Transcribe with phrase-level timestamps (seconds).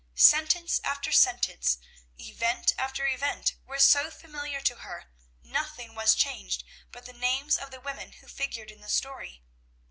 [0.15, 1.77] Sentence after sentence,
[2.19, 5.11] event after event, were so familiar to her,
[5.43, 9.43] nothing was changed but the names of the women who figured in the story.